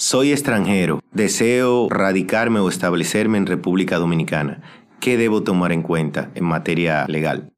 Soy 0.00 0.32
extranjero, 0.32 1.00
deseo 1.12 1.86
radicarme 1.90 2.58
o 2.58 2.70
establecerme 2.70 3.36
en 3.36 3.44
República 3.44 3.98
Dominicana. 3.98 4.62
¿Qué 4.98 5.18
debo 5.18 5.42
tomar 5.42 5.72
en 5.72 5.82
cuenta 5.82 6.30
en 6.34 6.44
materia 6.44 7.04
legal? 7.06 7.52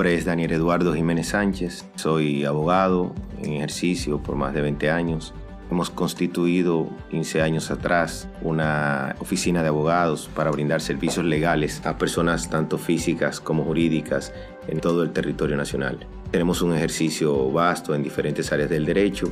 Nombre 0.00 0.14
es 0.14 0.24
Daniel 0.24 0.52
Eduardo 0.52 0.94
Jiménez 0.94 1.28
Sánchez, 1.28 1.84
soy 1.94 2.46
abogado 2.46 3.14
en 3.42 3.52
ejercicio 3.52 4.16
por 4.16 4.34
más 4.34 4.54
de 4.54 4.62
20 4.62 4.90
años. 4.90 5.34
Hemos 5.70 5.90
constituido 5.90 6.88
15 7.10 7.42
años 7.42 7.70
atrás 7.70 8.26
una 8.40 9.14
oficina 9.18 9.60
de 9.60 9.68
abogados 9.68 10.30
para 10.34 10.50
brindar 10.50 10.80
servicios 10.80 11.26
legales 11.26 11.84
a 11.84 11.98
personas 11.98 12.48
tanto 12.48 12.78
físicas 12.78 13.40
como 13.40 13.62
jurídicas 13.64 14.32
en 14.68 14.80
todo 14.80 15.02
el 15.02 15.10
territorio 15.10 15.58
nacional. 15.58 15.98
Tenemos 16.30 16.62
un 16.62 16.74
ejercicio 16.74 17.52
vasto 17.52 17.94
en 17.94 18.02
diferentes 18.02 18.50
áreas 18.54 18.70
del 18.70 18.86
derecho 18.86 19.30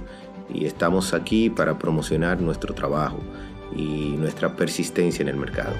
y 0.52 0.66
estamos 0.66 1.14
aquí 1.14 1.48
para 1.48 1.78
promocionar 1.78 2.42
nuestro 2.42 2.74
trabajo 2.74 3.20
y 3.74 4.16
nuestra 4.18 4.54
persistencia 4.54 5.22
en 5.22 5.28
el 5.28 5.36
mercado. 5.36 5.72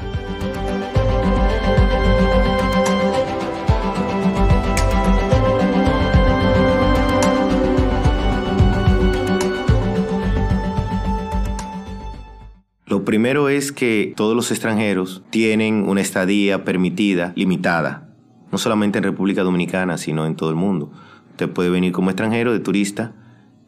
Primero 13.19 13.49
es 13.49 13.73
que 13.73 14.13
todos 14.15 14.37
los 14.37 14.52
extranjeros 14.52 15.24
tienen 15.30 15.88
una 15.88 16.01
estadía 16.01 16.65
permitida, 16.65 17.33
limitada, 17.35 18.10
no 18.52 18.59
solamente 18.59 18.99
en 18.99 19.02
República 19.02 19.43
Dominicana, 19.43 19.99
sino 19.99 20.25
en 20.25 20.37
todo 20.37 20.51
el 20.51 20.55
mundo. 20.55 20.93
Usted 21.30 21.51
puede 21.51 21.69
venir 21.69 21.91
como 21.91 22.10
extranjero, 22.10 22.52
de 22.52 22.60
turista, 22.60 23.16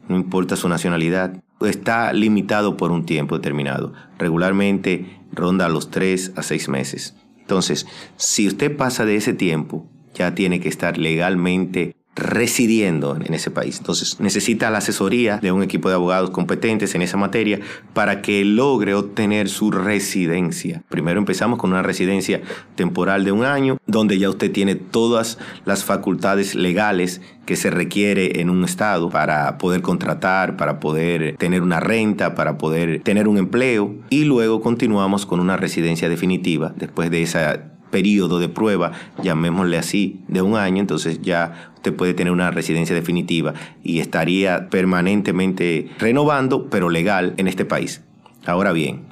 no 0.07 0.15
importa 0.15 0.55
su 0.55 0.69
nacionalidad, 0.69 1.43
está 1.59 2.13
limitado 2.13 2.77
por 2.77 2.91
un 2.91 3.05
tiempo 3.05 3.35
determinado. 3.35 3.91
Regularmente 4.17 5.19
ronda 5.33 5.67
los 5.67 5.91
tres 5.91 6.31
a 6.37 6.43
seis 6.43 6.69
meses. 6.69 7.17
Entonces, 7.37 7.87
si 8.15 8.47
usted 8.47 8.77
pasa 8.77 9.03
de 9.03 9.17
ese 9.17 9.33
tiempo, 9.33 9.85
ya 10.13 10.33
tiene 10.33 10.61
que 10.61 10.69
estar 10.69 10.97
legalmente 10.97 11.97
residiendo 12.15 13.15
en 13.15 13.33
ese 13.33 13.51
país. 13.51 13.77
Entonces 13.77 14.19
necesita 14.19 14.69
la 14.69 14.79
asesoría 14.79 15.37
de 15.37 15.51
un 15.51 15.63
equipo 15.63 15.89
de 15.89 15.95
abogados 15.95 16.29
competentes 16.31 16.93
en 16.95 17.01
esa 17.01 17.17
materia 17.17 17.59
para 17.93 18.21
que 18.21 18.43
logre 18.43 18.93
obtener 18.93 19.49
su 19.49 19.71
residencia. 19.71 20.83
Primero 20.89 21.19
empezamos 21.19 21.57
con 21.57 21.71
una 21.71 21.83
residencia 21.83 22.41
temporal 22.75 23.23
de 23.23 23.31
un 23.31 23.45
año, 23.45 23.77
donde 23.87 24.19
ya 24.19 24.29
usted 24.29 24.51
tiene 24.51 24.75
todas 24.75 25.37
las 25.65 25.85
facultades 25.85 26.55
legales 26.55 27.21
que 27.45 27.55
se 27.55 27.69
requiere 27.69 28.41
en 28.41 28.49
un 28.49 28.63
estado 28.63 29.09
para 29.09 29.57
poder 29.57 29.81
contratar, 29.81 30.57
para 30.57 30.79
poder 30.79 31.37
tener 31.37 31.61
una 31.61 31.79
renta, 31.79 32.35
para 32.35 32.57
poder 32.57 33.01
tener 33.03 33.27
un 33.27 33.37
empleo 33.37 33.95
y 34.09 34.25
luego 34.25 34.61
continuamos 34.61 35.25
con 35.25 35.39
una 35.39 35.57
residencia 35.57 36.09
definitiva 36.09 36.73
después 36.75 37.09
de 37.09 37.23
esa 37.23 37.70
periodo 37.91 38.39
de 38.39 38.49
prueba, 38.49 38.93
llamémosle 39.21 39.77
así, 39.77 40.21
de 40.27 40.41
un 40.41 40.55
año, 40.55 40.79
entonces 40.79 41.21
ya 41.21 41.71
usted 41.75 41.93
puede 41.93 42.13
tener 42.13 42.33
una 42.33 42.49
residencia 42.49 42.95
definitiva 42.95 43.53
y 43.83 43.99
estaría 43.99 44.69
permanentemente 44.69 45.89
renovando, 45.99 46.69
pero 46.69 46.89
legal 46.89 47.33
en 47.37 47.47
este 47.47 47.65
país. 47.65 48.03
Ahora 48.45 48.71
bien, 48.71 49.11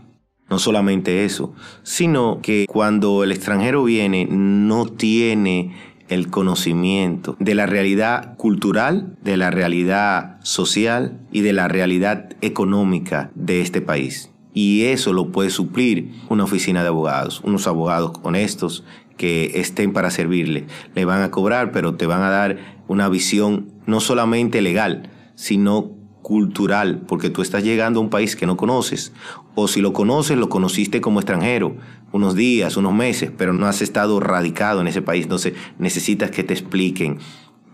no 0.50 0.58
solamente 0.58 1.26
eso, 1.26 1.54
sino 1.84 2.40
que 2.42 2.66
cuando 2.68 3.24
el 3.24 3.32
extranjero 3.32 3.84
viene 3.84 4.28
no 4.30 4.88
tiene 4.88 5.76
el 6.10 6.30
conocimiento 6.30 7.36
de 7.40 7.54
la 7.54 7.68
realidad 7.68 8.36
cultural, 8.38 9.16
de 9.22 9.38
la 9.38 9.52
realidad 9.52 10.40
social 10.42 11.20
y 11.32 11.42
de 11.42 11.54
la 11.54 11.68
realidad 11.68 12.32
económica 12.42 13.32
de 13.36 13.62
este 13.62 13.82
país. 13.82 14.32
Y 14.54 14.86
eso 14.86 15.14
lo 15.14 15.32
puede 15.32 15.50
suplir 15.50 16.12
una 16.30 16.44
oficina 16.44 16.82
de 16.82 16.88
abogados, 16.88 17.42
unos 17.44 17.68
abogados 17.68 18.14
honestos 18.24 18.84
que 19.18 19.60
estén 19.60 19.94
para 19.94 20.10
servirle. 20.10 20.66
Le 20.96 21.06
van 21.06 21.22
a 21.22 21.32
cobrar, 21.32 21.72
pero 21.72 21.96
te 21.96 22.06
van 22.06 22.22
a 22.22 22.30
dar 22.30 22.58
una 22.88 23.10
visión 23.10 23.70
no 23.86 24.00
solamente 24.00 24.62
legal, 24.62 25.12
sino 25.36 25.92
cultural, 26.22 27.02
porque 27.08 27.30
tú 27.30 27.42
estás 27.42 27.64
llegando 27.64 28.00
a 28.00 28.04
un 28.04 28.10
país 28.10 28.36
que 28.36 28.46
no 28.46 28.58
conoces, 28.58 29.14
o 29.56 29.68
si 29.68 29.82
lo 29.82 29.94
conoces, 29.94 30.38
lo 30.38 30.50
conociste 30.50 31.02
como 31.02 31.20
extranjero, 31.20 31.76
unos 32.12 32.36
días, 32.36 32.78
unos 32.78 32.94
meses, 32.94 33.32
pero 33.36 33.54
no 33.54 33.66
has 33.66 33.82
estado 33.82 34.20
radicado 34.20 34.82
en 34.82 34.88
ese 34.88 35.02
país, 35.02 35.24
entonces 35.24 35.54
necesitas 35.78 36.32
que 36.32 36.44
te 36.44 36.54
expliquen 36.54 37.20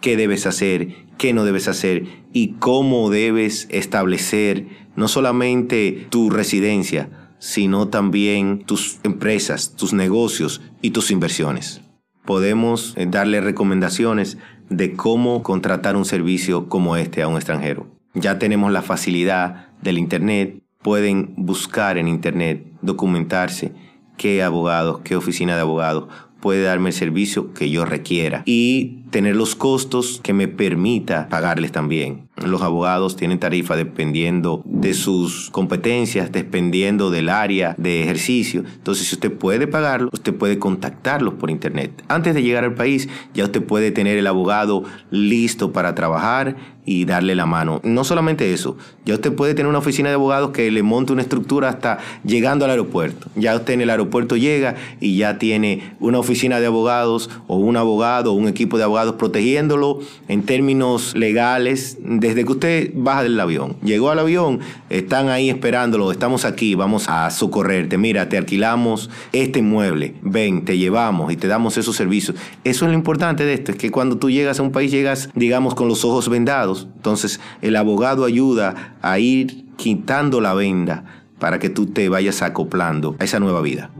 qué 0.05 0.17
debes 0.17 0.45
hacer, 0.45 0.89
qué 1.17 1.33
no 1.33 1.45
debes 1.45 1.67
hacer 1.67 2.03
y 2.31 2.49
cómo 2.59 3.09
debes 3.09 3.67
establecer 3.71 4.67
no 4.95 5.07
solamente 5.07 6.05
tu 6.11 6.29
residencia, 6.29 7.09
sino 7.39 7.87
también 7.87 8.65
tus 8.65 8.99
empresas, 9.01 9.75
tus 9.75 9.93
negocios 9.93 10.61
y 10.83 10.91
tus 10.91 11.09
inversiones. 11.09 11.81
Podemos 12.23 12.93
eh, 12.97 13.07
darle 13.09 13.41
recomendaciones 13.41 14.37
de 14.69 14.93
cómo 14.93 15.41
contratar 15.41 15.95
un 15.95 16.05
servicio 16.05 16.69
como 16.69 16.97
este 16.97 17.23
a 17.23 17.27
un 17.27 17.37
extranjero. 17.37 17.87
Ya 18.13 18.37
tenemos 18.37 18.71
la 18.71 18.83
facilidad 18.83 19.69
del 19.81 19.97
Internet, 19.97 20.61
pueden 20.83 21.33
buscar 21.35 21.97
en 21.97 22.07
Internet, 22.07 22.63
documentarse 22.83 23.71
qué 24.17 24.43
abogados, 24.43 25.01
qué 25.03 25.15
oficina 25.15 25.55
de 25.55 25.61
abogados 25.61 26.09
puede 26.45 26.61
darme 26.61 26.89
el 26.89 26.93
servicio 26.93 27.55
que 27.55 27.71
yo 27.71 27.85
requiera 27.85 28.43
y 28.45 29.04
tener 29.15 29.37
los 29.37 29.55
costos 29.55 30.19
que 30.21 30.33
me 30.33 30.49
permita 30.49 31.29
pagarles 31.29 31.71
también. 31.71 32.27
Los 32.35 32.61
abogados 32.61 33.15
tienen 33.15 33.39
tarifa 33.39 33.77
dependiendo 33.77 34.61
de 34.65 34.93
sus 34.93 35.49
competencias, 35.51 36.33
dependiendo 36.33 37.09
del 37.09 37.29
área 37.29 37.75
de 37.77 38.03
ejercicio. 38.03 38.65
Entonces, 38.75 39.07
si 39.07 39.15
usted 39.15 39.31
puede 39.31 39.67
pagarlo, 39.67 40.09
usted 40.11 40.33
puede 40.33 40.59
contactarlos 40.59 41.35
por 41.35 41.49
internet. 41.49 42.03
Antes 42.09 42.33
de 42.33 42.43
llegar 42.43 42.65
al 42.65 42.73
país, 42.73 43.07
ya 43.33 43.45
usted 43.45 43.63
puede 43.63 43.91
tener 43.91 44.17
el 44.17 44.27
abogado 44.27 44.83
listo 45.11 45.71
para 45.71 45.95
trabajar 45.95 46.57
y 46.85 47.05
darle 47.05 47.35
la 47.35 47.45
mano. 47.45 47.81
No 47.83 48.03
solamente 48.03 48.53
eso, 48.53 48.77
ya 49.05 49.15
usted 49.15 49.33
puede 49.33 49.55
tener 49.55 49.67
una 49.67 49.79
oficina 49.79 50.09
de 50.09 50.15
abogados 50.15 50.51
que 50.51 50.69
le 50.69 50.83
monte 50.83 51.13
una 51.13 51.23
estructura 51.23 51.69
hasta 51.69 51.97
llegando 52.23 52.63
al 52.65 52.71
aeropuerto. 52.71 53.27
Ya 53.35 53.55
usted 53.55 53.73
en 53.73 53.81
el 53.81 53.89
aeropuerto 53.89 54.37
llega 54.37 54.75
y 54.99 55.17
ya 55.17 55.39
tiene 55.39 55.95
una 55.99 56.19
oficina 56.19 56.59
de 56.59 56.67
abogados 56.67 57.29
o 57.47 57.57
un 57.57 57.75
abogado 57.75 58.31
o 58.31 58.35
un 58.35 58.47
equipo 58.47 58.77
de 58.77 58.83
protegiéndolo 59.13 59.99
en 60.27 60.43
términos 60.43 61.15
legales 61.15 61.97
desde 62.01 62.43
que 62.43 62.51
usted 62.51 62.91
baja 62.93 63.23
del 63.23 63.39
avión. 63.39 63.77
Llegó 63.83 64.09
al 64.09 64.19
avión, 64.19 64.59
están 64.89 65.29
ahí 65.29 65.49
esperándolo, 65.49 66.11
estamos 66.11 66.45
aquí, 66.45 66.75
vamos 66.75 67.05
a 67.07 67.29
socorrerte. 67.29 67.97
Mira, 67.97 68.27
te 68.29 68.37
alquilamos 68.37 69.09
este 69.31 69.59
inmueble, 69.59 70.15
ven, 70.21 70.65
te 70.65 70.77
llevamos 70.77 71.31
y 71.31 71.37
te 71.37 71.47
damos 71.47 71.77
esos 71.77 71.95
servicios. 71.95 72.37
Eso 72.63 72.85
es 72.85 72.91
lo 72.91 72.97
importante 72.97 73.45
de 73.45 73.53
esto, 73.53 73.71
es 73.71 73.77
que 73.77 73.91
cuando 73.91 74.17
tú 74.17 74.29
llegas 74.29 74.59
a 74.59 74.63
un 74.63 74.71
país 74.71 74.91
llegas, 74.91 75.29
digamos, 75.35 75.75
con 75.75 75.87
los 75.87 76.03
ojos 76.03 76.29
vendados. 76.29 76.87
Entonces 76.95 77.39
el 77.61 77.75
abogado 77.75 78.25
ayuda 78.25 78.97
a 79.01 79.19
ir 79.19 79.65
quitando 79.77 80.41
la 80.41 80.53
venda 80.53 81.23
para 81.39 81.59
que 81.59 81.69
tú 81.69 81.87
te 81.87 82.09
vayas 82.09 82.41
acoplando 82.41 83.15
a 83.19 83.23
esa 83.23 83.39
nueva 83.39 83.61
vida. 83.61 83.91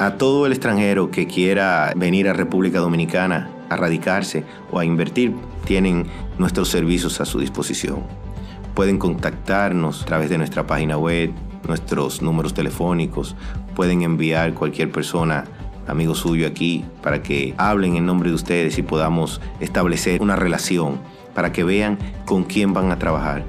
A 0.00 0.12
todo 0.12 0.46
el 0.46 0.52
extranjero 0.52 1.10
que 1.10 1.26
quiera 1.26 1.92
venir 1.96 2.28
a 2.28 2.32
República 2.32 2.78
Dominicana 2.78 3.50
a 3.68 3.76
radicarse 3.76 4.44
o 4.70 4.78
a 4.78 4.84
invertir, 4.84 5.34
tienen 5.64 6.06
nuestros 6.38 6.68
servicios 6.68 7.20
a 7.20 7.24
su 7.24 7.40
disposición. 7.40 8.04
Pueden 8.74 8.96
contactarnos 8.96 10.02
a 10.02 10.04
través 10.04 10.30
de 10.30 10.38
nuestra 10.38 10.68
página 10.68 10.96
web, 10.96 11.32
nuestros 11.66 12.22
números 12.22 12.54
telefónicos, 12.54 13.34
pueden 13.74 14.02
enviar 14.02 14.54
cualquier 14.54 14.92
persona, 14.92 15.46
amigo 15.88 16.14
suyo 16.14 16.46
aquí, 16.46 16.84
para 17.02 17.20
que 17.20 17.54
hablen 17.56 17.96
en 17.96 18.06
nombre 18.06 18.28
de 18.28 18.36
ustedes 18.36 18.78
y 18.78 18.82
podamos 18.82 19.40
establecer 19.58 20.22
una 20.22 20.36
relación, 20.36 21.00
para 21.34 21.50
que 21.50 21.64
vean 21.64 21.98
con 22.24 22.44
quién 22.44 22.72
van 22.72 22.92
a 22.92 23.00
trabajar, 23.00 23.42